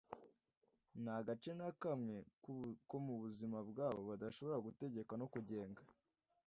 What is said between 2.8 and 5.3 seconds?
ko mu buzima bwabo badashobora gutegeka no